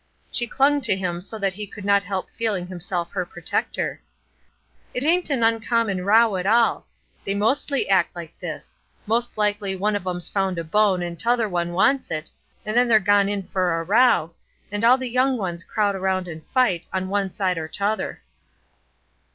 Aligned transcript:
She 0.31 0.47
clung 0.47 0.81
to 0.81 0.95
him 0.95 1.21
so 1.21 1.37
that 1.37 1.53
he 1.53 1.67
could 1.67 1.85
not 1.85 2.01
help 2.01 2.31
feeling 2.31 2.65
himself 2.65 3.11
her 3.11 3.23
protector. 3.23 4.01
"It 4.95 5.03
ain't 5.03 5.29
an 5.29 5.43
uncommon 5.43 6.03
row 6.05 6.37
at 6.37 6.47
all; 6.47 6.87
they 7.23 7.35
mostly 7.35 7.87
act 7.87 8.15
like 8.15 8.35
this; 8.39 8.79
most 9.05 9.37
likely 9.37 9.75
one 9.75 9.95
of 9.95 10.07
'em's 10.07 10.27
found 10.27 10.57
a 10.57 10.63
bone 10.63 11.03
and 11.03 11.19
t' 11.19 11.29
other 11.29 11.47
one 11.47 11.73
wants 11.73 12.09
it, 12.09 12.31
and 12.65 12.75
then 12.75 12.87
they're 12.87 12.99
gone 12.99 13.29
in 13.29 13.43
for 13.43 13.79
a 13.79 13.83
row, 13.83 14.33
and 14.71 14.83
all 14.83 14.97
the 14.97 15.07
young 15.07 15.37
ones 15.37 15.63
crowd 15.63 15.93
around 15.93 16.27
and 16.27 16.41
fight, 16.47 16.87
on 16.91 17.07
one 17.07 17.31
side 17.31 17.59
or 17.59 17.67
t' 17.67 17.83
other." 17.83 18.23